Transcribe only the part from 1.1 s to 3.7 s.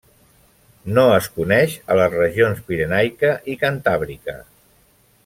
es coneix a les regions Pirenaica i